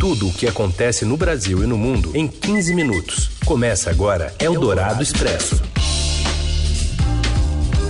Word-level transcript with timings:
Tudo 0.00 0.28
o 0.28 0.32
que 0.32 0.46
acontece 0.46 1.04
no 1.04 1.14
Brasil 1.14 1.62
e 1.62 1.66
no 1.66 1.76
mundo 1.76 2.16
em 2.16 2.26
15 2.26 2.74
minutos. 2.74 3.28
Começa 3.44 3.90
agora 3.90 4.32
Eldorado 4.38 5.02
Expresso. 5.02 5.60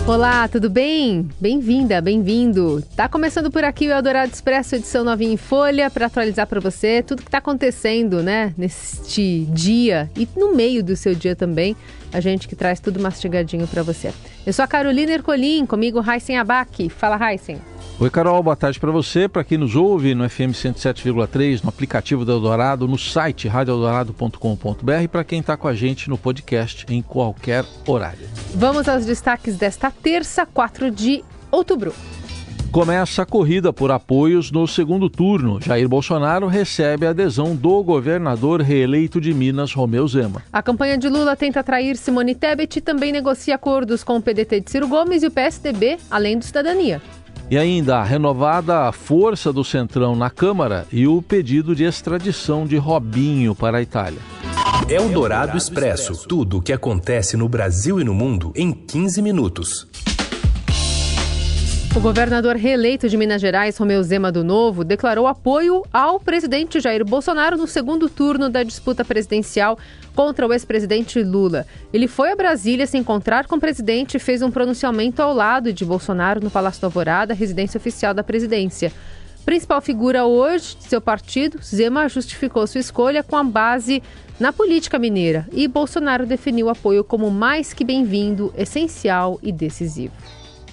Olá, 0.05 0.49
tudo 0.49 0.69
bem? 0.69 1.29
Bem-vinda, 1.41 2.01
bem-vindo. 2.01 2.83
Tá 2.97 3.09
começando 3.09 3.49
por 3.49 3.63
aqui 3.63 3.87
o 3.87 3.93
Eldorado 3.93 4.33
Expresso, 4.33 4.75
edição 4.75 5.05
novinha 5.05 5.35
em 5.35 5.37
folha, 5.37 5.89
para 5.89 6.07
atualizar 6.07 6.49
para 6.49 6.59
você 6.59 7.01
tudo 7.01 7.23
que 7.23 7.31
tá 7.31 7.39
acontecendo, 7.39 8.25
né, 8.25 8.53
neste 8.59 9.47
dia 9.53 10.11
e 10.17 10.29
no 10.37 10.53
meio 10.53 10.83
do 10.83 10.97
seu 10.97 11.15
dia 11.15 11.37
também. 11.37 11.77
A 12.13 12.19
gente 12.19 12.49
que 12.49 12.57
traz 12.57 12.81
tudo 12.81 12.99
mastigadinho 12.99 13.69
para 13.69 13.85
você. 13.85 14.13
Eu 14.45 14.53
sou 14.53 14.65
a 14.65 14.69
Carolina 14.69 15.13
Ercolim, 15.13 15.65
comigo 15.65 16.01
Raisen 16.01 16.39
Abac. 16.39 16.89
Fala, 16.89 17.15
Raisen. 17.15 17.61
Oi, 18.01 18.09
Carol, 18.09 18.43
boa 18.43 18.57
tarde 18.57 18.81
para 18.81 18.91
você, 18.91 19.29
para 19.29 19.45
quem 19.45 19.59
nos 19.59 19.77
ouve 19.77 20.15
no 20.15 20.27
FM 20.27 20.53
107,3, 20.55 21.63
no 21.63 21.69
aplicativo 21.69 22.25
do 22.25 22.33
Eldorado, 22.33 22.89
no 22.89 22.97
site 22.97 23.47
radioeldorado.com.br 23.47 25.03
e 25.03 25.07
para 25.07 25.23
quem 25.23 25.41
está 25.41 25.55
com 25.55 25.69
a 25.69 25.75
gente 25.75 26.09
no 26.09 26.17
podcast 26.17 26.87
em 26.89 27.03
qualquer 27.03 27.63
horário. 27.87 28.27
Vamos 28.55 28.89
aos 28.89 29.05
destaques 29.05 29.59
desta 29.59 29.91
terça, 29.91 30.47
4 30.47 30.91
de 30.91 31.23
outubro. 31.51 31.93
Começa 32.73 33.21
a 33.21 33.27
corrida 33.27 33.71
por 33.71 33.91
apoios 33.91 34.51
no 34.51 34.67
segundo 34.67 35.11
turno. 35.11 35.61
Jair 35.61 35.87
Bolsonaro 35.87 36.47
recebe 36.47 37.05
a 37.05 37.11
adesão 37.11 37.55
do 37.55 37.83
governador 37.83 38.63
reeleito 38.63 39.21
de 39.21 39.35
Minas, 39.35 39.75
Romeu 39.75 40.09
Zema. 40.09 40.43
A 40.51 40.63
campanha 40.63 40.97
de 40.97 41.09
Lula 41.11 41.37
tenta 41.37 41.61
atrair 41.61 41.99
Simone 41.99 42.35
Tebet 42.35 42.79
e 42.79 42.81
também 42.81 43.13
negocia 43.13 43.57
acordos 43.57 44.03
com 44.03 44.17
o 44.17 44.23
PDT 44.23 44.61
de 44.61 44.71
Ciro 44.71 44.89
Gomes 44.89 45.23
e 45.23 45.27
o 45.27 45.31
PSDB, 45.31 45.99
além 46.11 46.39
do 46.39 46.45
Cidadania. 46.47 47.03
E 47.51 47.59
ainda 47.59 47.97
a 47.97 48.05
renovada 48.05 48.93
força 48.93 49.53
do 49.53 49.65
Centrão 49.65 50.15
na 50.15 50.31
Câmara 50.31 50.87
e 50.93 51.09
o 51.09 51.21
pedido 51.21 51.75
de 51.75 51.83
extradição 51.83 52.65
de 52.65 52.77
Robinho 52.77 53.57
para 53.57 53.79
a 53.79 53.83
Itália. 53.83 54.21
É 54.89 55.01
o 55.01 55.09
Dourado 55.09 55.59
Expresso. 55.59 56.29
Tudo 56.29 56.59
o 56.59 56.63
que 56.63 56.73
acontece 56.73 57.37
no 57.37 57.49
Brasil 57.49 58.01
e 58.01 58.05
no 58.05 58.15
mundo 58.15 58.53
em 58.55 58.71
15 58.71 59.21
minutos. 59.21 59.89
O 61.93 61.99
governador 61.99 62.55
reeleito 62.55 63.09
de 63.09 63.17
Minas 63.17 63.41
Gerais, 63.41 63.77
Romeu 63.77 64.01
Zema 64.05 64.31
do 64.31 64.45
Novo, 64.45 64.85
declarou 64.85 65.27
apoio 65.27 65.83
ao 65.93 66.21
presidente 66.21 66.79
Jair 66.79 67.05
Bolsonaro 67.05 67.57
no 67.57 67.67
segundo 67.67 68.09
turno 68.09 68.49
da 68.49 68.63
disputa 68.63 69.05
presidencial 69.05 69.77
contra 70.15 70.47
o 70.47 70.53
ex-presidente 70.53 71.21
Lula. 71.21 71.67
Ele 71.93 72.07
foi 72.07 72.31
a 72.31 72.37
Brasília 72.37 72.87
se 72.87 72.97
encontrar 72.97 73.49
com 73.49 73.57
o 73.57 73.61
presidente 73.61 74.17
e 74.17 74.21
fez 74.21 74.41
um 74.41 74.53
pronunciamento 74.53 75.21
ao 75.21 75.35
lado 75.35 75.73
de 75.73 75.85
Bolsonaro 75.85 76.41
no 76.41 76.49
Palácio 76.49 76.81
do 76.81 76.85
Alvorada, 76.85 77.35
residência 77.35 77.77
oficial 77.77 78.15
da 78.15 78.23
presidência. 78.23 78.93
Principal 79.45 79.81
figura 79.81 80.25
hoje 80.25 80.77
de 80.77 80.85
seu 80.85 81.01
partido, 81.01 81.59
Zema 81.61 82.09
justificou 82.09 82.69
sua 82.69 82.81
escolha 82.81 83.25
com 83.25 83.37
a 83.37 83.43
base 83.43 84.01
na 84.39 84.53
política 84.53 84.97
mineira 84.97 85.47
e 85.53 85.67
Bolsonaro 85.67 86.25
definiu 86.25 86.67
o 86.67 86.71
apoio 86.71 87.03
como 87.03 87.31
mais 87.33 87.75
que 87.75 87.83
bem-vindo, 87.83 88.55
essencial 88.57 89.41
e 89.43 89.51
decisivo. 89.51 90.15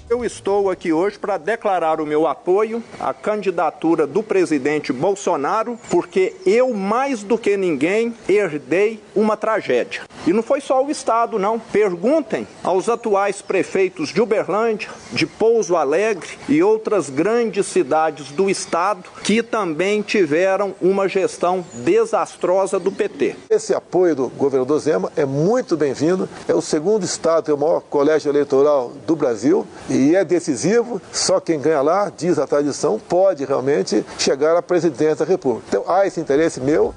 Eu 0.09 0.23
estou 0.23 0.69
aqui 0.69 0.94
hoje 0.94 1.19
para 1.19 1.38
declarar 1.38 2.00
o 2.00 2.05
meu 2.05 2.25
apoio 2.27 2.81
à 2.97 3.13
candidatura 3.13 4.08
do 4.08 4.23
presidente 4.23 4.94
Bolsonaro, 4.94 5.77
porque 5.89 6.33
eu, 6.45 6.73
mais 6.73 7.23
do 7.23 7.38
que 7.38 7.58
ninguém, 7.58 8.16
herdei 8.27 9.02
uma 9.14 9.36
tragédia. 9.36 10.03
E 10.28 10.33
não 10.33 10.44
foi 10.44 10.59
só 10.59 10.83
o 10.83 10.92
Estado, 10.92 11.39
não. 11.39 11.58
Perguntem 11.58 12.45
aos 12.61 12.89
atuais 12.89 13.42
prefeitos 13.42 14.09
de 14.09 14.20
Uberlândia, 14.20 14.89
de 15.14 15.25
Pouso 15.25 15.78
Alegre 15.78 16.38
e 16.50 16.61
outras 16.61 17.09
grandes 17.09 17.66
cidades 17.67 18.30
do 18.31 18.50
Estado 18.50 19.05
que 19.23 19.42
também 19.42 20.02
tiveram 20.02 20.75
uma 20.81 21.08
gestão 21.08 21.66
desastrosa 21.75 22.78
do 22.78 22.92
PT. 22.92 23.38
Esse 23.50 23.73
apoio 23.73 24.16
do 24.17 24.28
governador 24.28 24.80
Zema 24.80 25.09
é 25.16 25.23
muito 25.23 25.78
bem-vindo. 25.78 26.28
É 26.45 26.53
o 26.53 26.61
segundo 26.61 27.05
Estado, 27.05 27.45
tem 27.45 27.55
o 27.55 27.58
maior 27.58 27.80
colégio 27.80 28.30
eleitoral 28.30 28.92
do 29.08 29.16
Brasil 29.16 29.65
e 29.89 30.14
é 30.14 30.26
decisivo. 30.26 31.02
Só 31.09 31.39
quem 31.39 31.58
ganha 31.58 31.82
lá, 31.82 32.11
diz 32.15 32.38
a 32.38 32.45
tradição, 32.45 32.99
pode 32.99 33.45
realmente 33.45 34.04
chegar 34.20 34.58
à 34.58 34.61
presidência 34.61 35.26
da 35.26 35.26
República. 35.26 35.67
Então 35.70 35.86
há 35.88 36.05
esse 36.05 36.20
interesse 36.20 36.59
meu. 36.59 36.94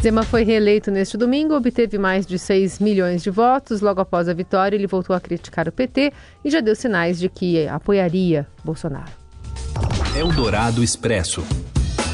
Zema 0.00 0.22
foi 0.22 0.44
reeleito 0.44 0.92
neste 0.92 1.16
domingo, 1.16 1.56
obteve 1.56 1.98
mais 1.98 2.24
de 2.24 2.38
6 2.38 2.78
milhões 2.78 3.22
de 3.22 3.30
votos. 3.30 3.80
Logo 3.80 4.00
após 4.00 4.28
a 4.28 4.32
vitória, 4.32 4.76
ele 4.76 4.86
voltou 4.86 5.14
a 5.14 5.20
criticar 5.20 5.66
o 5.66 5.72
PT 5.72 6.12
e 6.44 6.50
já 6.50 6.60
deu 6.60 6.76
sinais 6.76 7.18
de 7.18 7.28
que 7.28 7.66
apoiaria 7.66 8.46
Bolsonaro. 8.64 9.10
Eldorado 10.16 10.84
Expresso. 10.84 11.44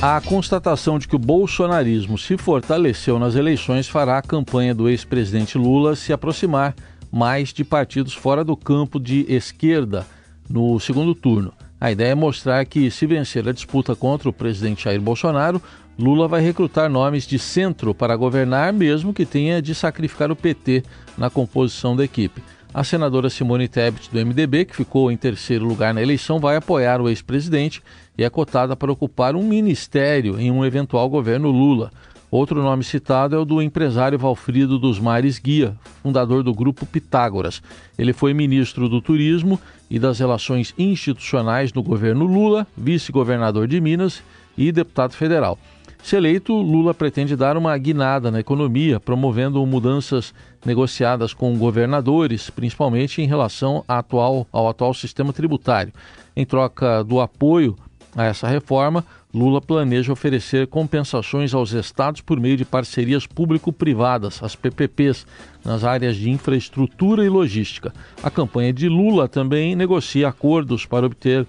A 0.00 0.20
constatação 0.20 0.98
de 0.98 1.06
que 1.06 1.14
o 1.14 1.18
bolsonarismo 1.18 2.16
se 2.16 2.38
fortaleceu 2.38 3.18
nas 3.18 3.34
eleições 3.34 3.86
fará 3.86 4.16
a 4.18 4.22
campanha 4.22 4.74
do 4.74 4.88
ex-presidente 4.88 5.58
Lula 5.58 5.94
se 5.94 6.12
aproximar 6.12 6.74
mais 7.12 7.52
de 7.52 7.64
partidos 7.64 8.14
fora 8.14 8.42
do 8.42 8.56
campo 8.56 8.98
de 8.98 9.26
esquerda 9.28 10.06
no 10.48 10.80
segundo 10.80 11.14
turno. 11.14 11.52
A 11.84 11.92
ideia 11.92 12.12
é 12.12 12.14
mostrar 12.14 12.64
que, 12.64 12.90
se 12.90 13.04
vencer 13.04 13.46
a 13.46 13.52
disputa 13.52 13.94
contra 13.94 14.26
o 14.26 14.32
presidente 14.32 14.84
Jair 14.84 14.98
Bolsonaro, 14.98 15.60
Lula 15.98 16.26
vai 16.26 16.40
recrutar 16.40 16.88
nomes 16.88 17.26
de 17.26 17.38
centro 17.38 17.94
para 17.94 18.16
governar, 18.16 18.72
mesmo 18.72 19.12
que 19.12 19.26
tenha 19.26 19.60
de 19.60 19.74
sacrificar 19.74 20.32
o 20.32 20.34
PT 20.34 20.82
na 21.18 21.28
composição 21.28 21.94
da 21.94 22.02
equipe. 22.02 22.42
A 22.72 22.82
senadora 22.82 23.28
Simone 23.28 23.68
Tebet, 23.68 24.08
do 24.10 24.18
MDB, 24.18 24.64
que 24.64 24.74
ficou 24.74 25.12
em 25.12 25.16
terceiro 25.18 25.66
lugar 25.66 25.92
na 25.92 26.00
eleição, 26.00 26.40
vai 26.40 26.56
apoiar 26.56 27.02
o 27.02 27.08
ex-presidente 27.10 27.82
e 28.16 28.24
é 28.24 28.30
cotada 28.30 28.74
para 28.74 28.90
ocupar 28.90 29.36
um 29.36 29.42
ministério 29.42 30.40
em 30.40 30.50
um 30.50 30.64
eventual 30.64 31.06
governo 31.10 31.50
Lula. 31.50 31.92
Outro 32.30 32.62
nome 32.62 32.82
citado 32.82 33.36
é 33.36 33.38
o 33.38 33.44
do 33.44 33.62
empresário 33.62 34.18
Valfrido 34.18 34.78
dos 34.78 34.98
Mares 34.98 35.38
Guia, 35.38 35.76
fundador 36.02 36.42
do 36.42 36.52
grupo 36.52 36.84
Pitágoras. 36.84 37.62
Ele 37.96 38.12
foi 38.12 38.34
ministro 38.34 38.88
do 38.88 39.00
Turismo 39.00 39.60
e 39.88 39.98
das 39.98 40.18
Relações 40.18 40.74
Institucionais 40.76 41.72
no 41.72 41.82
governo 41.82 42.24
Lula, 42.24 42.66
vice-governador 42.76 43.68
de 43.68 43.80
Minas 43.80 44.22
e 44.58 44.72
deputado 44.72 45.12
federal. 45.12 45.58
Se 46.04 46.16
eleito, 46.16 46.52
Lula 46.52 46.92
pretende 46.92 47.34
dar 47.34 47.56
uma 47.56 47.76
guinada 47.78 48.30
na 48.30 48.38
economia, 48.38 49.00
promovendo 49.00 49.64
mudanças 49.64 50.34
negociadas 50.62 51.32
com 51.32 51.56
governadores, 51.56 52.50
principalmente 52.50 53.22
em 53.22 53.26
relação 53.26 53.82
ao 53.88 53.98
atual, 53.98 54.46
ao 54.52 54.68
atual 54.68 54.92
sistema 54.92 55.32
tributário. 55.32 55.94
Em 56.36 56.44
troca 56.44 57.02
do 57.02 57.20
apoio 57.20 57.74
a 58.14 58.24
essa 58.24 58.46
reforma, 58.46 59.02
Lula 59.34 59.60
planeja 59.60 60.12
oferecer 60.12 60.68
compensações 60.68 61.52
aos 61.52 61.72
estados 61.72 62.20
por 62.20 62.38
meio 62.38 62.56
de 62.56 62.64
parcerias 62.64 63.26
público-privadas, 63.26 64.40
as 64.40 64.54
PPPs, 64.54 65.26
nas 65.64 65.82
áreas 65.82 66.14
de 66.14 66.30
infraestrutura 66.30 67.24
e 67.24 67.28
logística. 67.28 67.92
A 68.22 68.30
campanha 68.30 68.72
de 68.72 68.88
Lula 68.88 69.26
também 69.26 69.74
negocia 69.74 70.28
acordos 70.28 70.86
para 70.86 71.06
obter 71.06 71.44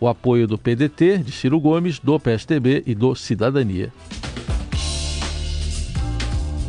o 0.00 0.08
apoio 0.08 0.46
do 0.46 0.56
PDT, 0.56 1.18
de 1.18 1.30
Ciro 1.30 1.60
Gomes, 1.60 1.98
do 1.98 2.18
PSDB 2.18 2.82
e 2.86 2.94
do 2.94 3.14
Cidadania. 3.14 3.92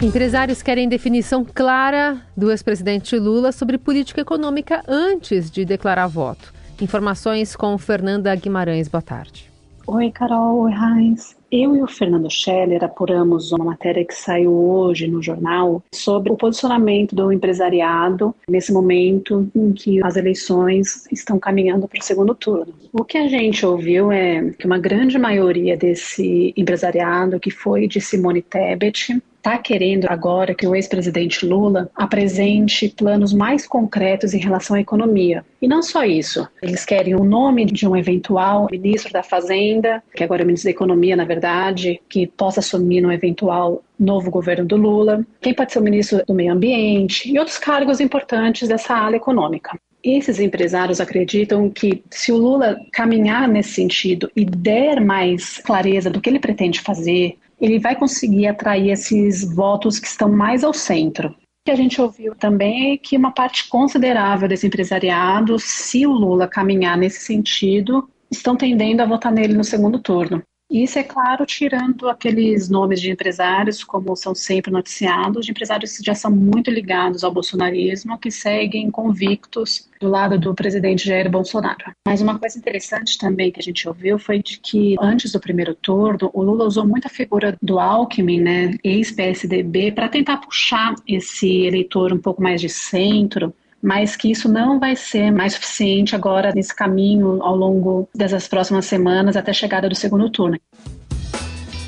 Empresários 0.01 0.61
querem 0.61 0.89
definição 0.89 1.45
clara 1.45 2.21
do 2.35 2.51
ex-presidente 2.51 3.17
Lula 3.17 3.53
sobre 3.53 3.77
política 3.77 4.19
econômica 4.19 4.83
antes 4.85 5.49
de 5.49 5.63
declarar 5.63 6.07
voto. 6.07 6.53
Informações 6.81 7.55
com 7.55 7.77
Fernanda 7.77 8.35
Guimarães. 8.35 8.89
Boa 8.89 9.01
tarde. 9.01 9.56
Oi, 9.89 10.11
Carol. 10.11 10.63
Oi, 10.63 10.71
Raiz. 10.73 11.37
Eu 11.49 11.73
e 11.73 11.81
o 11.81 11.87
Fernando 11.87 12.29
Scheller 12.29 12.83
apuramos 12.83 13.53
uma 13.53 13.63
matéria 13.63 14.03
que 14.03 14.13
saiu 14.13 14.53
hoje 14.53 15.07
no 15.07 15.23
jornal 15.23 15.81
sobre 15.93 16.29
o 16.29 16.35
posicionamento 16.35 17.15
do 17.15 17.31
empresariado 17.31 18.35
nesse 18.49 18.73
momento 18.73 19.49
em 19.55 19.71
que 19.71 20.03
as 20.03 20.17
eleições 20.17 21.07
estão 21.09 21.39
caminhando 21.39 21.87
para 21.87 22.01
o 22.01 22.03
segundo 22.03 22.35
turno. 22.35 22.73
O 22.91 23.05
que 23.05 23.17
a 23.17 23.29
gente 23.29 23.65
ouviu 23.65 24.11
é 24.11 24.51
que 24.59 24.65
uma 24.65 24.77
grande 24.77 25.17
maioria 25.17 25.77
desse 25.77 26.53
empresariado 26.57 27.39
que 27.39 27.49
foi 27.49 27.87
de 27.87 28.01
Simone 28.01 28.41
Tebet 28.41 29.17
está 29.47 29.57
querendo 29.57 30.07
agora 30.09 30.53
que 30.53 30.67
o 30.67 30.75
ex-presidente 30.75 31.45
Lula 31.45 31.89
apresente 31.95 32.89
planos 32.89 33.31
mais 33.31 33.65
concretos 33.65 34.33
em 34.33 34.39
relação 34.39 34.75
à 34.75 34.81
economia. 34.81 35.45
E 35.61 35.67
não 35.69 35.81
só 35.81 36.03
isso, 36.03 36.45
eles 36.61 36.83
querem 36.83 37.15
o 37.15 37.23
nome 37.23 37.63
de 37.63 37.87
um 37.87 37.95
eventual 37.95 38.67
ministro 38.69 39.13
da 39.13 39.23
Fazenda, 39.23 40.03
que 40.13 40.21
agora 40.21 40.41
é 40.41 40.45
ministro 40.45 40.67
da 40.67 40.75
Economia, 40.75 41.15
na 41.15 41.23
verdade, 41.23 42.01
que 42.09 42.27
possa 42.27 42.59
assumir 42.59 42.99
no 42.99 43.11
eventual 43.11 43.81
novo 43.97 44.29
governo 44.29 44.65
do 44.65 44.75
Lula, 44.75 45.25
quem 45.39 45.53
pode 45.53 45.71
ser 45.71 45.79
o 45.79 45.83
ministro 45.83 46.21
do 46.27 46.33
Meio 46.33 46.51
Ambiente 46.51 47.31
e 47.31 47.39
outros 47.39 47.57
cargos 47.57 48.01
importantes 48.01 48.67
dessa 48.67 48.95
ala 48.95 49.15
econômica. 49.15 49.79
Esses 50.03 50.39
empresários 50.39 51.01
acreditam 51.01 51.69
que 51.69 52.03
se 52.11 52.31
o 52.31 52.37
Lula 52.37 52.77
caminhar 52.93 53.47
nesse 53.47 53.71
sentido 53.71 54.29
e 54.35 54.45
der 54.45 55.01
mais 55.01 55.57
clareza 55.57 56.09
do 56.09 56.21
que 56.21 56.29
ele 56.29 56.39
pretende 56.39 56.81
fazer, 56.81 57.37
ele 57.59 57.79
vai 57.79 57.95
conseguir 57.95 58.47
atrair 58.47 58.91
esses 58.91 59.43
votos 59.43 59.99
que 59.99 60.07
estão 60.07 60.29
mais 60.29 60.63
ao 60.63 60.73
centro. 60.73 61.29
O 61.29 61.35
que 61.65 61.71
a 61.71 61.75
gente 61.75 62.01
ouviu 62.01 62.35
também 62.35 62.93
é 62.93 62.97
que 62.97 63.17
uma 63.17 63.31
parte 63.31 63.67
considerável 63.67 64.47
desse 64.47 64.67
empresariado, 64.67 65.59
se 65.59 66.05
o 66.05 66.11
Lula 66.11 66.47
caminhar 66.47 66.97
nesse 66.97 67.21
sentido, 67.21 68.09
estão 68.31 68.55
tendendo 68.55 69.01
a 69.01 69.05
votar 69.05 69.31
nele 69.31 69.53
no 69.53 69.63
segundo 69.63 69.99
turno. 69.99 70.41
Isso 70.69 70.99
é 70.99 71.03
claro, 71.03 71.45
tirando 71.45 72.09
aqueles 72.09 72.67
nomes 72.69 72.99
de 72.99 73.09
empresários, 73.09 73.85
como 73.85 74.13
são 74.17 74.35
sempre 74.35 74.69
noticiados, 74.69 75.45
de 75.45 75.51
empresários 75.51 75.97
que 75.97 76.03
já 76.03 76.13
são 76.13 76.29
muito 76.29 76.69
ligados 76.69 77.23
ao 77.23 77.31
bolsonarismo, 77.31 78.17
que 78.17 78.29
seguem 78.29 78.91
convictos 78.91 79.89
do 80.01 80.09
lado 80.09 80.37
do 80.37 80.53
presidente 80.53 81.07
Jair 81.07 81.31
Bolsonaro. 81.31 81.93
Mas 82.05 82.21
uma 82.21 82.37
coisa 82.37 82.57
interessante 82.57 83.17
também 83.17 83.49
que 83.49 83.61
a 83.61 83.63
gente 83.63 83.87
ouviu 83.87 84.19
foi 84.19 84.43
de 84.43 84.59
que 84.59 84.95
antes 84.99 85.31
do 85.31 85.39
primeiro 85.39 85.73
turno, 85.73 86.29
o 86.33 86.43
Lula 86.43 86.65
usou 86.65 86.85
muito 86.85 87.05
a 87.05 87.09
figura 87.09 87.57
do 87.61 87.79
Alckmin, 87.79 88.41
né, 88.41 88.71
ex-PSDB, 88.83 89.93
para 89.93 90.09
tentar 90.09 90.37
puxar 90.37 90.95
esse 91.07 91.65
eleitor 91.65 92.11
um 92.11 92.19
pouco 92.19 92.43
mais 92.43 92.59
de 92.59 92.67
centro, 92.67 93.53
mas 93.81 94.15
que 94.15 94.31
isso 94.31 94.49
não 94.49 94.79
vai 94.79 94.95
ser 94.95 95.31
mais 95.31 95.53
suficiente 95.53 96.15
agora 96.15 96.51
nesse 96.53 96.75
caminho 96.75 97.41
ao 97.43 97.55
longo 97.55 98.09
dessas 98.13 98.47
próximas 98.47 98.85
semanas 98.85 99.37
até 99.37 99.51
a 99.51 99.53
chegada 99.53 99.87
do 99.87 99.95
segundo 99.95 100.29
turno. 100.29 100.59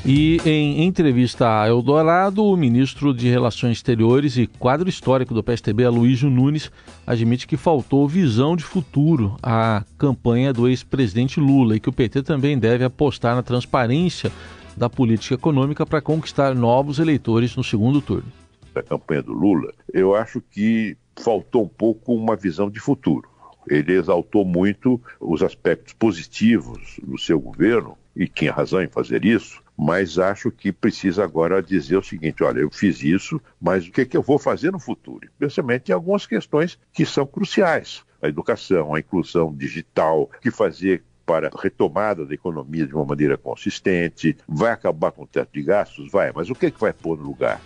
E 0.04 0.38
em 0.46 0.84
entrevista 0.84 1.60
a 1.60 1.68
Eldorado, 1.68 2.42
o 2.42 2.56
ministro 2.56 3.12
de 3.12 3.28
Relações 3.28 3.76
Exteriores 3.76 4.38
e 4.38 4.46
quadro 4.46 4.88
histórico 4.88 5.34
do 5.34 5.42
PSTB, 5.42 5.84
Aloysio 5.84 6.30
Nunes, 6.30 6.70
admite 7.06 7.46
que 7.46 7.56
faltou 7.56 8.08
visão 8.08 8.56
de 8.56 8.64
futuro 8.64 9.36
à 9.42 9.84
campanha 9.98 10.54
do 10.54 10.66
ex-presidente 10.66 11.38
Lula 11.38 11.76
e 11.76 11.80
que 11.80 11.90
o 11.90 11.92
PT 11.92 12.22
também 12.22 12.58
deve 12.58 12.82
apostar 12.82 13.36
na 13.36 13.42
transparência 13.42 14.32
da 14.74 14.88
política 14.88 15.34
econômica 15.34 15.84
para 15.84 16.00
conquistar 16.00 16.54
novos 16.54 16.98
eleitores 16.98 17.54
no 17.54 17.62
segundo 17.62 18.00
turno. 18.00 18.32
A 18.74 18.82
campanha 18.82 19.22
do 19.22 19.34
Lula, 19.34 19.70
eu 19.92 20.14
acho 20.14 20.40
que 20.40 20.96
faltou 21.22 21.64
um 21.64 21.68
pouco 21.68 22.14
uma 22.14 22.36
visão 22.36 22.70
de 22.70 22.80
futuro. 22.80 23.28
Ele 23.68 23.92
exaltou 23.92 24.44
muito 24.44 25.00
os 25.20 25.42
aspectos 25.42 25.92
positivos 25.92 26.98
do 27.02 27.18
seu 27.18 27.38
governo, 27.38 27.96
e 28.14 28.26
tinha 28.26 28.52
razão 28.52 28.82
em 28.82 28.88
fazer 28.88 29.24
isso, 29.24 29.62
mas 29.76 30.18
acho 30.18 30.50
que 30.50 30.72
precisa 30.72 31.24
agora 31.24 31.62
dizer 31.62 31.96
o 31.96 32.02
seguinte: 32.02 32.42
olha, 32.42 32.60
eu 32.60 32.70
fiz 32.70 33.02
isso, 33.02 33.40
mas 33.60 33.86
o 33.86 33.92
que, 33.92 34.02
é 34.02 34.04
que 34.04 34.16
eu 34.16 34.22
vou 34.22 34.38
fazer 34.38 34.70
no 34.70 34.78
futuro? 34.78 35.26
Especialmente 35.26 35.90
em 35.90 35.94
algumas 35.94 36.26
questões 36.26 36.78
que 36.92 37.06
são 37.06 37.26
cruciais. 37.26 38.04
A 38.20 38.28
educação, 38.28 38.94
a 38.94 39.00
inclusão 39.00 39.54
digital, 39.54 40.22
o 40.22 40.40
que 40.40 40.50
fazer 40.50 41.02
para 41.24 41.48
a 41.48 41.60
retomada 41.62 42.26
da 42.26 42.34
economia 42.34 42.86
de 42.86 42.94
uma 42.94 43.04
maneira 43.04 43.38
consistente, 43.38 44.36
vai 44.46 44.72
acabar 44.72 45.12
com 45.12 45.22
o 45.22 45.26
teto 45.26 45.50
de 45.52 45.62
gastos? 45.62 46.10
Vai, 46.10 46.32
mas 46.34 46.50
o 46.50 46.54
que, 46.54 46.66
é 46.66 46.70
que 46.70 46.80
vai 46.80 46.92
pôr 46.92 47.16
no 47.16 47.24
lugar? 47.24 47.60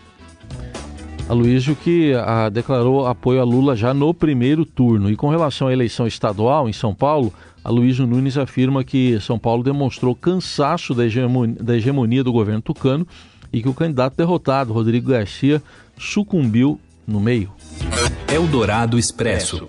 Aloysio 1.26 1.74
que 1.74 2.12
a, 2.14 2.44
ah, 2.44 2.48
declarou 2.50 3.06
apoio 3.06 3.40
a 3.40 3.44
Lula 3.44 3.74
já 3.74 3.94
no 3.94 4.12
primeiro 4.12 4.66
turno. 4.66 5.10
E 5.10 5.16
com 5.16 5.28
relação 5.28 5.68
à 5.68 5.72
eleição 5.72 6.06
estadual 6.06 6.68
em 6.68 6.72
São 6.72 6.94
Paulo, 6.94 7.32
Aloysio 7.64 8.06
Nunes 8.06 8.36
afirma 8.36 8.84
que 8.84 9.18
São 9.20 9.38
Paulo 9.38 9.62
demonstrou 9.62 10.14
cansaço 10.14 10.94
da 10.94 11.06
hegemonia, 11.06 11.56
da 11.58 11.76
hegemonia 11.76 12.22
do 12.22 12.30
governo 12.30 12.60
tucano 12.60 13.06
e 13.50 13.62
que 13.62 13.68
o 13.68 13.74
candidato 13.74 14.16
derrotado, 14.16 14.72
Rodrigo 14.72 15.10
Garcia, 15.10 15.62
sucumbiu 15.96 16.78
no 17.06 17.20
meio. 17.20 17.50
Eldorado 18.30 18.98
Expresso. 18.98 19.66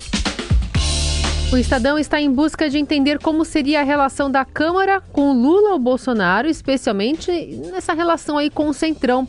O 1.54 1.58
Estadão 1.58 1.98
está 1.98 2.20
em 2.20 2.30
busca 2.30 2.70
de 2.70 2.78
entender 2.78 3.20
como 3.20 3.46
seria 3.46 3.80
a 3.80 3.84
relação 3.84 4.30
da 4.30 4.44
Câmara 4.44 5.00
com 5.00 5.32
Lula 5.32 5.70
ou 5.72 5.80
Bolsonaro, 5.80 6.50
especialmente 6.50 7.32
nessa 7.72 7.94
relação 7.94 8.38
aí 8.38 8.50
com 8.50 8.68
o 8.68 8.74
Centrão. 8.74 9.26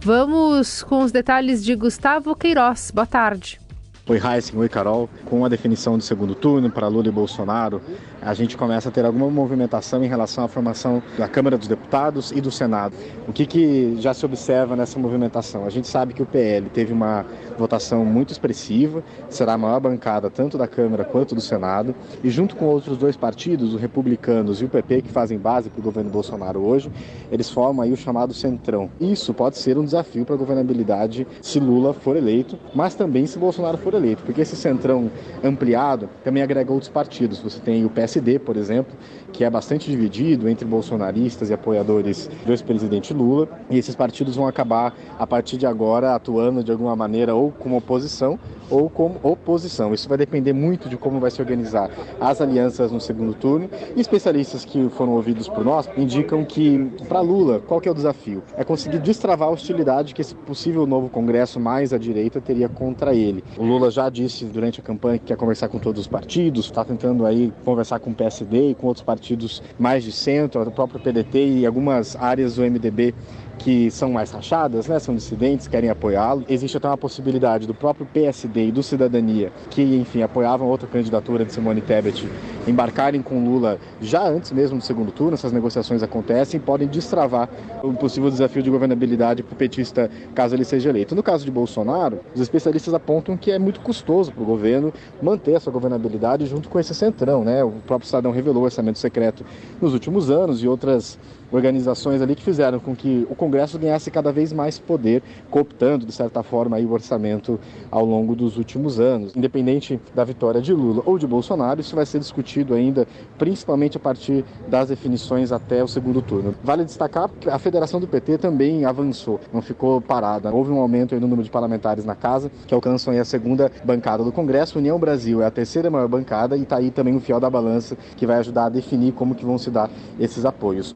Vamos 0.00 0.82
com 0.84 1.02
os 1.02 1.10
detalhes 1.10 1.64
de 1.64 1.74
Gustavo 1.74 2.34
Queiroz. 2.34 2.92
Boa 2.92 3.06
tarde. 3.06 3.60
Oi, 4.06 4.16
Heissing, 4.16 4.56
oi, 4.56 4.68
Carol. 4.68 5.10
Com 5.26 5.44
a 5.44 5.48
definição 5.48 5.98
do 5.98 6.04
segundo 6.04 6.34
turno 6.34 6.70
para 6.70 6.86
Lula 6.88 7.08
e 7.08 7.10
Bolsonaro, 7.10 7.82
a 8.20 8.34
gente 8.34 8.56
começa 8.56 8.88
a 8.88 8.92
ter 8.92 9.04
alguma 9.04 9.30
movimentação 9.30 10.02
em 10.02 10.08
relação 10.08 10.44
à 10.44 10.48
formação 10.48 11.02
da 11.16 11.28
Câmara 11.28 11.56
dos 11.56 11.68
Deputados 11.68 12.32
e 12.32 12.40
do 12.40 12.50
Senado. 12.50 12.94
O 13.26 13.32
que, 13.32 13.46
que 13.46 13.96
já 14.00 14.12
se 14.12 14.24
observa 14.26 14.74
nessa 14.74 14.98
movimentação? 14.98 15.64
A 15.64 15.70
gente 15.70 15.86
sabe 15.86 16.12
que 16.12 16.22
o 16.22 16.26
PL 16.26 16.68
teve 16.70 16.92
uma 16.92 17.24
votação 17.56 18.04
muito 18.04 18.32
expressiva, 18.32 19.02
será 19.28 19.54
a 19.54 19.58
maior 19.58 19.80
bancada 19.80 20.28
tanto 20.28 20.58
da 20.58 20.66
Câmara 20.66 21.04
quanto 21.04 21.34
do 21.34 21.40
Senado, 21.40 21.94
e 22.22 22.30
junto 22.30 22.56
com 22.56 22.66
outros 22.66 22.96
dois 22.96 23.16
partidos, 23.16 23.74
os 23.74 23.80
republicanos 23.80 24.60
e 24.60 24.64
o 24.64 24.68
PP, 24.68 25.02
que 25.02 25.12
fazem 25.12 25.38
base 25.38 25.70
para 25.70 25.80
o 25.80 25.82
governo 25.82 26.10
Bolsonaro 26.10 26.60
hoje, 26.60 26.90
eles 27.30 27.48
formam 27.48 27.84
aí 27.84 27.92
o 27.92 27.96
chamado 27.96 28.34
Centrão. 28.34 28.90
Isso 29.00 29.32
pode 29.32 29.58
ser 29.58 29.78
um 29.78 29.84
desafio 29.84 30.24
para 30.24 30.34
a 30.34 30.38
governabilidade 30.38 31.26
se 31.40 31.60
Lula 31.60 31.94
for 31.94 32.16
eleito, 32.16 32.58
mas 32.74 32.94
também 32.94 33.26
se 33.26 33.38
Bolsonaro 33.38 33.78
for 33.78 33.94
eleito, 33.94 34.22
porque 34.24 34.40
esse 34.40 34.56
Centrão 34.56 35.10
ampliado 35.42 36.08
também 36.24 36.42
agrega 36.42 36.72
outros 36.72 36.90
partidos. 36.90 37.38
Você 37.40 37.60
tem 37.60 37.84
o 37.84 37.90
PSD 37.90 38.07
PSD, 38.08 38.38
por 38.38 38.56
exemplo, 38.56 38.96
que 39.32 39.44
é 39.44 39.50
bastante 39.50 39.90
dividido 39.90 40.48
entre 40.48 40.64
bolsonaristas 40.64 41.50
e 41.50 41.52
apoiadores 41.52 42.30
do 42.46 42.52
ex-presidente 42.52 43.12
Lula, 43.12 43.46
e 43.70 43.76
esses 43.76 43.94
partidos 43.94 44.36
vão 44.36 44.48
acabar, 44.48 44.96
a 45.18 45.26
partir 45.26 45.58
de 45.58 45.66
agora, 45.66 46.14
atuando 46.14 46.64
de 46.64 46.72
alguma 46.72 46.96
maneira 46.96 47.34
ou 47.34 47.52
como 47.52 47.76
oposição 47.76 48.38
ou 48.70 48.88
como 48.88 49.18
oposição. 49.22 49.92
Isso 49.92 50.08
vai 50.08 50.18
depender 50.18 50.52
muito 50.52 50.88
de 50.88 50.96
como 50.96 51.20
vai 51.20 51.30
se 51.30 51.40
organizar 51.40 51.90
as 52.20 52.40
alianças 52.40 52.90
no 52.90 53.00
segundo 53.00 53.34
turno. 53.34 53.68
E 53.94 54.00
especialistas 54.00 54.64
que 54.64 54.88
foram 54.90 55.12
ouvidos 55.12 55.48
por 55.48 55.64
nós 55.64 55.88
indicam 55.96 56.44
que, 56.44 56.90
para 57.08 57.20
Lula, 57.20 57.60
qual 57.60 57.80
que 57.80 57.88
é 57.88 57.92
o 57.92 57.94
desafio? 57.94 58.42
É 58.56 58.64
conseguir 58.64 58.98
destravar 58.98 59.48
a 59.48 59.52
hostilidade 59.52 60.14
que 60.14 60.20
esse 60.20 60.34
possível 60.34 60.86
novo 60.86 61.08
Congresso 61.08 61.60
mais 61.60 61.92
à 61.92 61.98
direita 61.98 62.40
teria 62.40 62.68
contra 62.68 63.14
ele. 63.14 63.44
O 63.56 63.64
Lula 63.64 63.90
já 63.90 64.08
disse 64.08 64.44
durante 64.44 64.80
a 64.80 64.82
campanha 64.82 65.18
que 65.18 65.26
quer 65.26 65.36
conversar 65.36 65.68
com 65.68 65.78
todos 65.78 66.00
os 66.02 66.06
partidos, 66.06 66.66
está 66.66 66.84
tentando 66.84 67.24
aí 67.24 67.52
conversar 67.64 67.97
com 67.98 68.10
o 68.10 68.14
PSD 68.14 68.70
e 68.70 68.74
com 68.74 68.86
outros 68.86 69.04
partidos 69.04 69.62
mais 69.78 70.04
de 70.04 70.12
centro, 70.12 70.60
o 70.60 70.70
próprio 70.70 71.00
PDT 71.00 71.58
e 71.58 71.66
algumas 71.66 72.16
áreas 72.16 72.56
do 72.56 72.62
MDB 72.62 73.14
que 73.58 73.90
são 73.90 74.12
mais 74.12 74.30
rachadas, 74.30 74.86
né, 74.86 74.98
são 74.98 75.14
dissidentes, 75.14 75.66
querem 75.66 75.90
apoiá-lo. 75.90 76.44
Existe 76.48 76.76
até 76.76 76.86
uma 76.88 76.96
possibilidade 76.96 77.66
do 77.66 77.74
próprio 77.74 78.06
PSD 78.06 78.68
e 78.68 78.72
do 78.72 78.82
Cidadania, 78.82 79.52
que, 79.70 79.82
enfim, 79.82 80.22
apoiavam 80.22 80.68
outra 80.68 80.86
candidatura 80.86 81.44
de 81.44 81.52
Simone 81.52 81.80
Tebet, 81.80 82.28
embarcarem 82.66 83.20
com 83.20 83.44
Lula 83.44 83.78
já 84.00 84.26
antes 84.26 84.52
mesmo 84.52 84.78
do 84.78 84.84
segundo 84.84 85.10
turno. 85.10 85.34
Essas 85.34 85.52
negociações 85.52 86.02
acontecem 86.02 86.60
podem 86.60 86.86
destravar 86.86 87.48
um 87.82 87.94
possível 87.94 88.30
desafio 88.30 88.62
de 88.62 88.70
governabilidade 88.70 89.42
para 89.42 89.52
o 89.52 89.56
petista 89.56 90.10
caso 90.34 90.54
ele 90.54 90.64
seja 90.64 90.90
eleito. 90.90 91.14
No 91.14 91.22
caso 91.22 91.44
de 91.44 91.50
Bolsonaro, 91.50 92.20
os 92.34 92.40
especialistas 92.40 92.94
apontam 92.94 93.36
que 93.36 93.50
é 93.50 93.58
muito 93.58 93.80
custoso 93.80 94.32
para 94.32 94.42
o 94.42 94.46
governo 94.46 94.92
manter 95.20 95.52
essa 95.52 95.70
governabilidade 95.70 96.46
junto 96.46 96.68
com 96.68 96.78
esse 96.78 96.94
centrão. 96.94 97.44
Né? 97.44 97.64
O 97.64 97.72
próprio 97.86 98.06
Estadão 98.06 98.30
revelou 98.30 98.62
o 98.62 98.64
orçamento 98.64 98.98
secreto 98.98 99.44
nos 99.80 99.92
últimos 99.92 100.30
anos 100.30 100.62
e 100.62 100.68
outras 100.68 101.18
organizações 101.50 102.22
ali 102.22 102.34
que 102.34 102.42
fizeram 102.42 102.78
com 102.78 102.94
que 102.94 103.26
o 103.30 103.34
Congresso 103.34 103.78
ganhasse 103.78 104.10
cada 104.10 104.32
vez 104.32 104.52
mais 104.52 104.78
poder, 104.78 105.22
cooptando, 105.50 106.06
de 106.06 106.12
certa 106.12 106.42
forma, 106.42 106.76
aí, 106.76 106.84
o 106.84 106.92
orçamento 106.92 107.58
ao 107.90 108.04
longo 108.04 108.34
dos 108.34 108.56
últimos 108.56 109.00
anos. 109.00 109.34
Independente 109.36 110.00
da 110.14 110.24
vitória 110.24 110.60
de 110.60 110.72
Lula 110.72 111.02
ou 111.04 111.18
de 111.18 111.26
Bolsonaro, 111.26 111.80
isso 111.80 111.94
vai 111.94 112.06
ser 112.06 112.18
discutido 112.18 112.74
ainda, 112.74 113.06
principalmente 113.38 113.96
a 113.96 114.00
partir 114.00 114.44
das 114.68 114.88
definições 114.88 115.52
até 115.52 115.82
o 115.82 115.88
segundo 115.88 116.20
turno. 116.22 116.54
Vale 116.62 116.84
destacar 116.84 117.28
que 117.40 117.48
a 117.48 117.58
federação 117.58 118.00
do 118.00 118.06
PT 118.06 118.38
também 118.38 118.84
avançou, 118.84 119.40
não 119.52 119.62
ficou 119.62 120.00
parada. 120.00 120.52
Houve 120.52 120.70
um 120.70 120.80
aumento 120.80 121.14
no 121.14 121.20
número 121.20 121.42
de 121.42 121.50
parlamentares 121.50 122.04
na 122.04 122.14
casa, 122.14 122.50
que 122.66 122.74
alcançam 122.74 123.18
a 123.18 123.24
segunda 123.24 123.70
bancada 123.84 124.22
do 124.22 124.32
Congresso. 124.32 124.78
União 124.78 124.98
Brasil 124.98 125.42
é 125.42 125.46
a 125.46 125.50
terceira 125.50 125.90
maior 125.90 126.08
bancada 126.08 126.56
e 126.56 126.62
está 126.62 126.76
aí 126.76 126.90
também 126.90 127.16
o 127.16 127.20
fiel 127.20 127.40
da 127.40 127.50
balança, 127.50 127.96
que 128.16 128.26
vai 128.26 128.38
ajudar 128.38 128.66
a 128.66 128.68
definir 128.68 129.12
como 129.12 129.34
que 129.34 129.44
vão 129.44 129.58
se 129.58 129.70
dar 129.70 129.90
esses 130.18 130.44
apoios. 130.44 130.94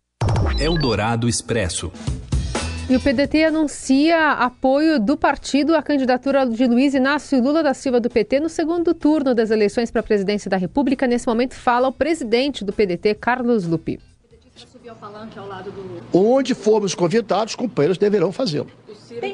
Eldorado 0.63 1.29
Expresso. 1.29 1.91
E 2.89 2.95
o 2.95 3.01
PDT 3.01 3.47
anuncia 3.47 4.31
apoio 4.35 5.01
do 5.01 5.17
partido 5.17 5.75
à 5.75 5.83
candidatura 5.83 6.47
de 6.47 6.67
Luiz 6.69 6.95
Inácio 6.95 7.43
Lula 7.43 7.65
da 7.65 7.75
Silva 7.75 7.99
do 7.99 8.09
PT 8.09 8.39
no 8.39 8.49
segundo 8.49 8.95
turno 8.95 9.35
das 9.35 9.51
eleições 9.51 9.91
para 9.91 9.99
a 9.99 10.05
presidência 10.05 10.49
da 10.49 10.57
República. 10.57 11.05
Nesse 11.05 11.27
momento 11.27 11.55
fala 11.55 11.89
o 11.89 11.93
presidente 11.93 12.65
do 12.65 12.73
PDT, 12.73 13.15
Carlos 13.15 13.67
Lupi. 13.67 13.99
Onde 16.13 16.55
formos 16.55 16.95
convidados, 16.95 17.57
companheiros 17.57 17.99
deverão 17.99 18.31
fazê-lo. 18.31 18.71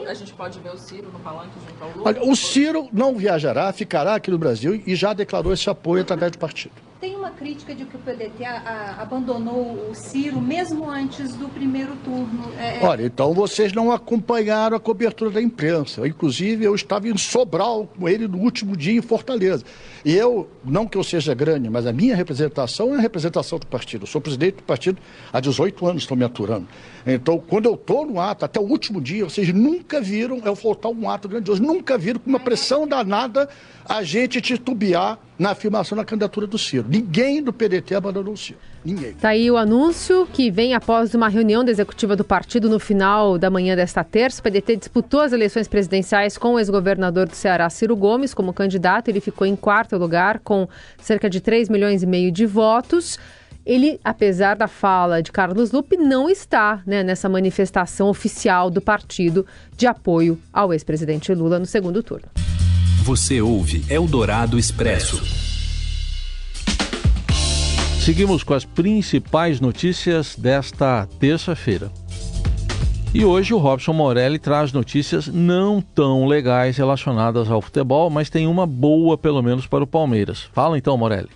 a 0.09 0.15
gente 0.15 0.33
pode 0.33 0.59
ver 0.61 0.71
o 0.71 0.79
Ciro 0.79 1.11
no 1.13 1.19
palanque 1.19 1.53
junto 1.69 1.85
ao 1.85 1.91
Lula? 1.91 2.05
Olha, 2.07 2.23
o 2.23 2.35
Ciro 2.35 2.89
não 2.91 3.15
viajará, 3.15 3.71
ficará 3.75 4.15
aqui 4.15 4.31
no 4.31 4.39
Brasil 4.39 4.83
e 4.87 4.95
já 4.95 5.13
declarou 5.13 5.53
esse 5.53 5.69
apoio 5.69 6.01
através 6.01 6.33
do 6.33 6.39
partido. 6.39 6.88
Tem 7.01 7.15
uma 7.15 7.31
crítica 7.31 7.77
de 7.77 7.85
que 7.85 7.95
o 7.95 7.99
PDT 8.01 8.45
a, 8.45 8.59
a, 8.59 9.03
abandonou 9.03 9.89
o 9.89 9.95
Ciro 9.95 10.41
mesmo 10.41 10.91
antes 10.91 11.33
do 11.37 11.49
primeiro 11.49 11.95
turno. 12.05 12.53
É, 12.59 12.81
é... 12.81 12.85
Olha, 12.85 13.05
então 13.05 13.33
vocês 13.33 13.73
não 13.73 13.93
acompanharam 13.93 14.77
a 14.77 14.81
cobertura 14.81 15.31
da 15.31 15.41
imprensa. 15.41 16.09
Inclusive, 16.09 16.65
eu 16.65 16.75
estava 16.75 17.07
em 17.07 17.17
Sobral 17.17 17.87
com 17.87 18.09
ele 18.09 18.27
no 18.27 18.39
último 18.39 18.77
dia 18.77 18.99
em 18.99 19.01
Fortaleza. 19.01 19.65
E 20.05 20.13
eu, 20.13 20.49
não 20.65 20.87
que 20.87 20.99
eu 20.99 21.05
seja 21.05 21.35
grande, 21.35 21.71
mas 21.71 21.87
a 21.87 21.93
minha 21.93 22.17
representação 22.17 22.93
é 22.93 22.99
a 22.99 23.01
representação 23.01 23.61
do 23.61 23.67
partido. 23.69 24.03
Eu 24.03 24.09
sou 24.09 24.21
presidente 24.21 24.57
do 24.57 24.63
partido 24.65 25.01
há 25.33 25.39
18 25.39 25.87
anos, 25.87 26.03
estou 26.03 26.17
me 26.17 26.25
aturando. 26.25 26.67
Então, 27.07 27.39
quando 27.39 27.67
eu 27.67 27.75
estou 27.75 28.05
no 28.05 28.21
ato, 28.21 28.45
até 28.45 28.59
o 28.59 28.65
último 28.65 29.01
dia, 29.01 29.23
vocês 29.23 29.55
nunca 29.55 30.01
viram 30.01 30.39
eu 30.45 30.57
faltar 30.57 30.91
um 30.91 31.09
ato 31.09 31.29
grandioso, 31.29 31.63
nunca 31.63 31.97
viram 31.97 32.19
com 32.19 32.29
uma 32.29 32.41
pressão 32.41 32.89
danada 32.89 33.49
a 33.85 34.03
gente 34.03 34.41
titubear 34.41 35.28
na 35.39 35.51
afirmação 35.51 35.97
da 35.97 36.05
candidatura 36.05 36.47
do 36.47 36.59
Ciro. 36.59 36.87
Ninguém 36.89 37.43
do 37.43 37.53
PDT 37.53 37.95
abandonou 37.95 38.35
o 38.35 38.37
Ciro. 38.37 38.59
Ninguém. 38.85 39.13
Tá 39.15 39.31
aí 39.31 39.51
o 39.51 39.57
anúncio 39.57 40.27
que 40.33 40.51
vem 40.51 40.75
após 40.75 41.15
uma 41.15 41.29
reunião 41.29 41.65
da 41.65 41.71
executiva 41.71 42.17
do 42.17 42.25
partido 42.25 42.69
no 42.69 42.81
final 42.81 43.39
da 43.39 43.51
manhã 43.51 43.77
desta 43.77 44.03
terça. 44.03 44.41
O 44.41 44.43
PDT 44.43 44.77
disputou 44.77 45.21
as 45.21 45.33
eleições 45.33 45.69
presidenciais 45.69 46.37
com 46.37 46.55
o 46.55 46.59
ex-governador 46.59 47.29
do 47.29 47.35
Ceará, 47.35 47.69
Ciro 47.71 47.97
Gomes, 47.97 48.35
como 48.35 48.53
candidato. 48.53 49.09
Ele 49.09 49.21
ficou 49.21 49.47
em 49.47 49.55
quarto 49.55 49.97
lugar 49.97 50.41
com 50.41 50.69
cerca 51.01 51.29
de 51.31 51.41
3 51.41 51.69
milhões 51.69 52.03
e 52.03 52.07
meio 52.07 52.33
de 52.33 52.47
votos. 52.47 53.19
Ele, 53.67 54.01
apesar 54.03 54.57
da 54.57 54.67
fala 54.67 55.23
de 55.23 55.31
Carlos 55.31 55.73
Lupe, 55.73 55.97
não 55.97 56.31
está 56.31 56.83
né, 56.87 57.03
nessa 57.03 57.29
manifestação 57.29 58.09
oficial 58.09 58.71
do 58.71 58.81
partido 58.81 59.45
de 59.77 59.87
apoio 59.87 60.39
ao 60.51 60.73
ex-presidente 60.73 61.35
Lula 61.35 61.59
no 61.59 61.67
segundo 61.67 62.03
turno. 62.03 62.29
Você 63.09 63.41
ouve 63.41 63.83
Eldorado 63.89 64.59
Expresso. 64.59 65.25
Seguimos 68.05 68.43
com 68.45 68.53
as 68.53 68.67
principais 68.67 69.63
notícias 69.63 70.37
desta 70.37 71.09
terça-feira. 71.19 71.91
E 73.15 73.25
hoje 73.25 73.55
o 73.55 73.57
Robson 73.57 73.95
Morelli 73.95 74.39
traz 74.39 74.75
notícias 74.75 75.27
não 75.27 75.81
tão 75.81 76.27
legais 76.27 76.77
relacionadas 76.77 77.51
ao 77.51 77.63
futebol, 77.63 78.11
mas 78.11 78.29
tem 78.29 78.47
uma 78.47 78.67
boa 78.67 79.17
pelo 79.17 79.43
menos 79.43 79.67
para 79.67 79.85
o 79.85 79.87
Palmeiras. 79.87 80.43
Fala 80.53 80.77
então, 80.77 80.95
Morelli. 80.99 81.31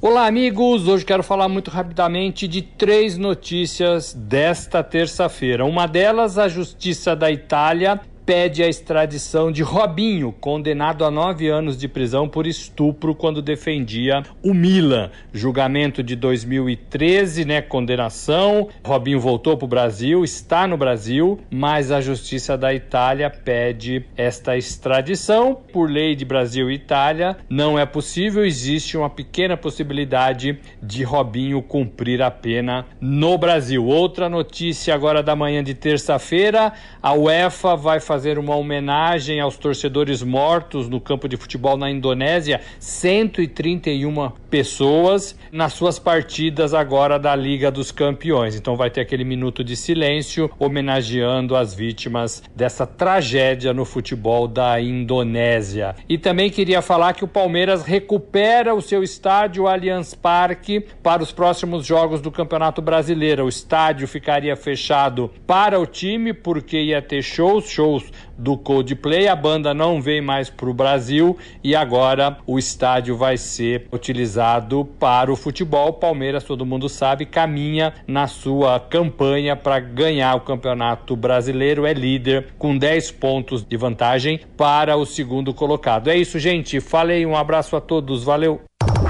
Olá, 0.00 0.26
amigos! 0.26 0.88
Hoje 0.88 1.04
quero 1.04 1.22
falar 1.22 1.50
muito 1.50 1.70
rapidamente 1.70 2.48
de 2.48 2.62
três 2.62 3.18
notícias 3.18 4.14
desta 4.14 4.82
terça-feira. 4.82 5.66
Uma 5.66 5.86
delas, 5.86 6.38
a 6.38 6.48
Justiça 6.48 7.14
da 7.14 7.30
Itália 7.30 8.00
pede 8.30 8.62
a 8.62 8.68
extradição 8.68 9.50
de 9.50 9.60
Robinho, 9.60 10.30
condenado 10.30 11.04
a 11.04 11.10
nove 11.10 11.48
anos 11.48 11.76
de 11.76 11.88
prisão 11.88 12.28
por 12.28 12.46
estupro 12.46 13.12
quando 13.12 13.42
defendia 13.42 14.22
o 14.40 14.54
Milan. 14.54 15.10
Julgamento 15.32 16.00
de 16.00 16.14
2013, 16.14 17.44
né? 17.44 17.60
Condenação. 17.60 18.68
Robinho 18.84 19.18
voltou 19.18 19.56
para 19.56 19.64
o 19.64 19.68
Brasil, 19.68 20.22
está 20.22 20.64
no 20.68 20.76
Brasil, 20.76 21.40
mas 21.50 21.90
a 21.90 22.00
Justiça 22.00 22.56
da 22.56 22.72
Itália 22.72 23.28
pede 23.28 24.04
esta 24.16 24.56
extradição. 24.56 25.58
Por 25.72 25.90
lei 25.90 26.14
de 26.14 26.24
Brasil 26.24 26.70
e 26.70 26.74
Itália, 26.74 27.36
não 27.48 27.76
é 27.76 27.84
possível. 27.84 28.44
Existe 28.44 28.96
uma 28.96 29.10
pequena 29.10 29.56
possibilidade 29.56 30.56
de 30.80 31.02
Robinho 31.02 31.60
cumprir 31.62 32.22
a 32.22 32.30
pena 32.30 32.86
no 33.00 33.36
Brasil. 33.36 33.84
Outra 33.84 34.28
notícia 34.28 34.94
agora 34.94 35.20
da 35.20 35.34
manhã 35.34 35.64
de 35.64 35.74
terça-feira: 35.74 36.72
a 37.02 37.12
UEFA 37.12 37.74
vai 37.74 37.98
fazer 37.98 38.19
fazer 38.20 38.38
uma 38.38 38.54
homenagem 38.54 39.40
aos 39.40 39.56
torcedores 39.56 40.22
mortos 40.22 40.90
no 40.90 41.00
campo 41.00 41.26
de 41.26 41.38
futebol 41.38 41.78
na 41.78 41.90
Indonésia, 41.90 42.60
131 42.78 44.32
pessoas 44.50 45.34
nas 45.50 45.72
suas 45.72 45.98
partidas 45.98 46.74
agora 46.74 47.18
da 47.18 47.34
Liga 47.34 47.70
dos 47.70 47.90
Campeões. 47.90 48.54
Então 48.54 48.76
vai 48.76 48.90
ter 48.90 49.00
aquele 49.00 49.24
minuto 49.24 49.64
de 49.64 49.74
silêncio 49.74 50.50
homenageando 50.58 51.56
as 51.56 51.72
vítimas 51.72 52.42
dessa 52.54 52.86
tragédia 52.86 53.72
no 53.72 53.86
futebol 53.86 54.46
da 54.46 54.78
Indonésia. 54.78 55.96
E 56.06 56.18
também 56.18 56.50
queria 56.50 56.82
falar 56.82 57.14
que 57.14 57.24
o 57.24 57.28
Palmeiras 57.28 57.84
recupera 57.84 58.74
o 58.74 58.82
seu 58.82 59.02
estádio 59.02 59.66
Allianz 59.66 60.12
Parque 60.12 60.84
para 61.02 61.22
os 61.22 61.32
próximos 61.32 61.86
jogos 61.86 62.20
do 62.20 62.30
Campeonato 62.30 62.82
Brasileiro. 62.82 63.46
O 63.46 63.48
estádio 63.48 64.06
ficaria 64.06 64.54
fechado 64.56 65.30
para 65.46 65.80
o 65.80 65.86
time 65.86 66.34
porque 66.34 66.78
ia 66.78 67.00
ter 67.00 67.22
shows, 67.22 67.70
shows 67.70 68.09
do 68.36 68.56
Coldplay. 68.56 69.28
A 69.28 69.36
banda 69.36 69.74
não 69.74 70.00
vem 70.00 70.20
mais 70.20 70.50
para 70.50 70.68
o 70.68 70.74
Brasil 70.74 71.36
e 71.62 71.74
agora 71.74 72.38
o 72.46 72.58
estádio 72.58 73.16
vai 73.16 73.36
ser 73.36 73.86
utilizado 73.92 74.84
para 74.98 75.32
o 75.32 75.36
futebol. 75.36 75.92
Palmeiras, 75.92 76.44
todo 76.44 76.66
mundo 76.66 76.88
sabe, 76.88 77.26
caminha 77.26 77.92
na 78.06 78.26
sua 78.26 78.78
campanha 78.80 79.56
para 79.56 79.80
ganhar 79.80 80.34
o 80.34 80.40
Campeonato 80.40 81.16
Brasileiro. 81.16 81.86
É 81.86 81.92
líder 81.92 82.48
com 82.58 82.76
10 82.76 83.10
pontos 83.12 83.64
de 83.64 83.76
vantagem 83.76 84.40
para 84.56 84.96
o 84.96 85.06
segundo 85.06 85.52
colocado. 85.54 86.08
É 86.08 86.16
isso, 86.16 86.38
gente. 86.38 86.80
Falei, 86.80 87.24
um 87.26 87.36
abraço 87.36 87.76
a 87.76 87.80
todos. 87.80 88.24
Valeu. 88.24 88.60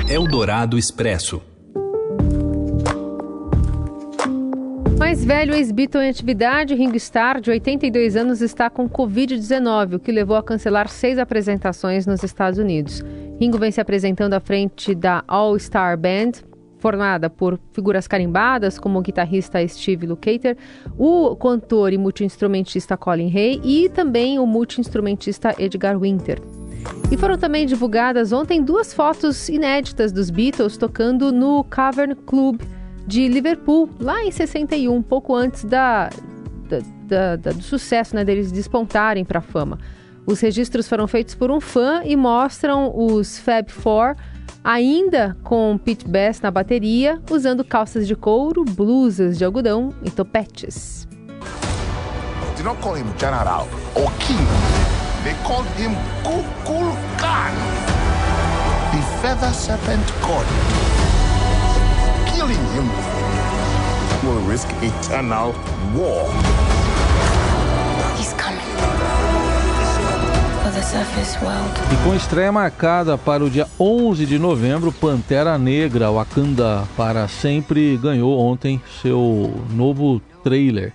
Eldorado 0.09 0.79
Expresso. 0.79 1.50
Mais 5.01 5.25
velho 5.25 5.55
ex-Beatle 5.55 6.03
em 6.03 6.11
atividade, 6.11 6.75
Ringo 6.75 6.99
Starr, 6.99 7.41
de 7.41 7.51
82 7.51 8.17
anos, 8.17 8.43
está 8.43 8.69
com 8.69 8.87
Covid-19, 8.87 9.95
o 9.95 9.99
que 9.99 10.13
levou 10.13 10.37
a 10.37 10.43
cancelar 10.43 10.91
seis 10.91 11.19
apresentações 11.19 12.07
nos 12.07 12.23
Estados 12.23 12.59
Unidos. 12.59 13.03
Ringo 13.41 13.57
vem 13.57 13.71
se 13.73 13.81
apresentando 13.81 14.35
à 14.35 14.41
frente 14.41 14.95
da 14.95 15.25
All 15.27 15.59
Star 15.59 15.97
Band, 15.97 16.45
formada 16.79 17.31
por 17.31 17.59
figuras 17.73 18.07
carimbadas 18.07 18.79
como 18.79 18.99
o 18.99 19.03
guitarrista 19.03 19.67
Steve 19.67 20.07
Lukather, 20.07 20.59
o 20.99 21.35
cantor 21.35 21.95
e 21.95 21.99
multiinstrumentista 21.99 22.95
Colin 22.95 23.35
Hay 23.35 23.59
e 23.65 23.89
também 23.89 24.39
o 24.39 24.47
multiinstrumentista 24.47 25.55
Edgar 25.59 25.99
Winter. 25.99 26.43
E 27.11 27.17
foram 27.17 27.39
também 27.39 27.65
divulgadas 27.65 28.33
ontem 28.33 28.63
duas 28.63 28.93
fotos 28.93 29.49
inéditas 29.49 30.13
dos 30.13 30.29
Beatles 30.29 30.77
tocando 30.77 31.33
no 31.33 31.65
Cavern 31.65 32.15
Club 32.15 32.61
de 33.07 33.29
Liverpool, 33.29 33.89
lá 33.99 34.23
em 34.23 34.31
61, 34.31 35.03
pouco 35.03 35.35
antes 35.35 35.65
da, 35.65 36.11
da, 37.09 37.37
da, 37.37 37.53
do 37.53 37.63
sucesso 37.63 38.15
né, 38.15 38.25
deles 38.25 38.53
despontarem 38.53 39.25
para 39.25 39.39
a 39.39 39.43
fama. 39.43 39.79
Os 40.27 40.41
registros 40.41 40.89
foram 40.89 41.09
feitos 41.09 41.35
por 41.35 41.51
um 41.51 41.61
fã 41.61 42.03
e 42.05 42.15
mostram 42.15 42.93
os 42.95 43.39
Fab 43.39 43.71
Four 43.71 44.15
ainda 44.63 45.37
com 45.43 45.79
Pete 45.79 46.07
Best 46.07 46.43
na 46.43 46.51
bateria, 46.51 47.21
usando 47.31 47.65
calças 47.65 48.07
de 48.07 48.15
couro, 48.15 48.65
blusas 48.65 49.39
de 49.39 49.45
algodão 49.45 49.93
e 50.05 50.11
topetes. 50.11 51.09
They 52.57 52.65
don't 52.65 52.81
call 52.83 52.97
him 52.97 53.07
General 53.19 53.67
or 53.95 54.13
King. 54.19 54.47
They 55.25 55.35
call 55.45 55.63
him 55.79 55.95
Kukulkan, 56.23 57.55
the 58.93 59.03
Feather 59.23 59.53
Serpent 59.53 60.07
God 60.21 61.00
risk 64.51 64.69
eternal 64.83 65.55
war. 65.95 66.27
He's 68.19 68.33
coming. 68.33 68.59
E 71.93 72.05
com 72.05 72.15
estreia 72.17 72.51
marcada 72.51 73.17
para 73.17 73.45
o 73.45 73.51
dia 73.51 73.69
11 73.79 74.27
de 74.27 74.41
novembro, 74.41 74.91
Pantera 74.91 75.57
Negra 75.57 76.11
Wakanda 76.11 76.83
para 76.97 77.29
sempre 77.29 77.97
ganhou 77.97 78.41
ontem 78.41 78.83
seu 79.01 79.55
novo 79.71 80.21
trailer. 80.43 80.93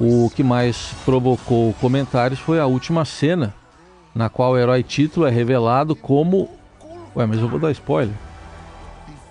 O 0.00 0.28
que 0.34 0.42
mais 0.42 0.92
provocou 1.04 1.72
comentários 1.74 2.40
foi 2.40 2.58
a 2.58 2.66
última 2.66 3.04
cena, 3.04 3.54
na 4.12 4.28
qual 4.28 4.52
o 4.52 4.58
herói 4.58 4.82
título 4.82 5.26
é 5.26 5.30
revelado 5.30 5.94
como. 5.94 6.50
Ué, 7.14 7.24
mas 7.24 7.38
eu 7.38 7.48
vou 7.48 7.60
dar 7.60 7.70
spoiler. 7.70 8.14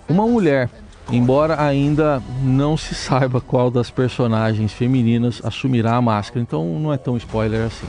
Uma 0.08 0.26
mulher 0.26 0.70
embora 1.10 1.62
ainda 1.62 2.22
não 2.42 2.76
se 2.76 2.94
saiba 2.94 3.40
qual 3.40 3.70
das 3.70 3.90
personagens 3.90 4.72
femininas 4.72 5.40
assumirá 5.44 5.96
a 5.96 6.02
máscara, 6.02 6.40
então 6.40 6.78
não 6.78 6.92
é 6.92 6.96
tão 6.96 7.16
spoiler 7.16 7.66
assim. 7.66 7.86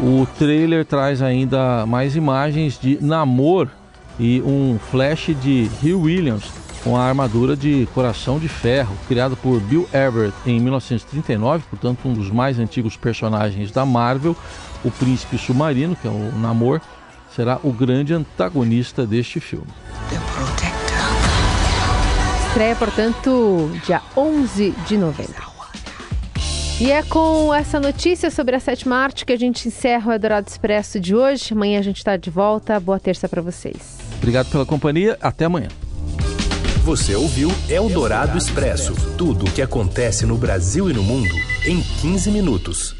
O 0.00 0.26
trailer 0.38 0.84
traz 0.84 1.20
ainda 1.20 1.84
mais 1.86 2.16
imagens 2.16 2.78
de 2.78 2.98
Namor 3.02 3.68
e 4.18 4.40
um 4.40 4.78
flash 4.90 5.34
de 5.42 5.70
Hugh 5.82 6.02
Williams 6.02 6.50
com 6.82 6.96
a 6.96 7.02
armadura 7.02 7.54
de 7.54 7.86
coração 7.94 8.38
de 8.38 8.48
ferro, 8.48 8.96
criado 9.06 9.36
por 9.36 9.60
Bill 9.60 9.86
Everett 9.92 10.34
em 10.46 10.58
1939, 10.58 11.64
portanto 11.68 12.08
um 12.08 12.14
dos 12.14 12.30
mais 12.30 12.58
antigos 12.58 12.96
personagens 12.96 13.70
da 13.70 13.84
Marvel. 13.84 14.34
O 14.82 14.90
príncipe 14.90 15.36
submarino, 15.36 15.94
que 15.94 16.08
é 16.08 16.10
o 16.10 16.32
Namor, 16.38 16.80
será 17.36 17.60
o 17.62 17.70
grande 17.70 18.14
antagonista 18.14 19.06
deste 19.06 19.38
filme 19.38 19.68
estreia, 22.50 22.74
portanto, 22.74 23.70
dia 23.86 24.02
11 24.16 24.74
de 24.86 24.98
novembro. 24.98 25.50
E 26.80 26.90
é 26.90 27.00
com 27.02 27.54
essa 27.54 27.78
notícia 27.78 28.28
sobre 28.28 28.56
a 28.56 28.60
sétima 28.60 28.96
arte 28.96 29.24
que 29.24 29.32
a 29.32 29.36
gente 29.36 29.68
encerra 29.68 30.10
o 30.10 30.12
Eldorado 30.12 30.48
Expresso 30.48 30.98
de 30.98 31.14
hoje. 31.14 31.52
Amanhã 31.52 31.78
a 31.78 31.82
gente 31.82 31.98
está 31.98 32.16
de 32.16 32.28
volta. 32.28 32.80
Boa 32.80 32.98
terça 32.98 33.28
para 33.28 33.40
vocês. 33.40 33.98
Obrigado 34.16 34.50
pela 34.50 34.66
companhia. 34.66 35.16
Até 35.20 35.44
amanhã. 35.44 35.68
Você 36.82 37.14
ouviu 37.14 37.52
Eldorado 37.68 38.36
Expresso 38.36 38.94
tudo 39.16 39.44
o 39.44 39.50
que 39.50 39.62
acontece 39.62 40.26
no 40.26 40.36
Brasil 40.36 40.90
e 40.90 40.92
no 40.92 41.04
mundo 41.04 41.34
em 41.64 41.80
15 42.00 42.30
minutos. 42.32 42.99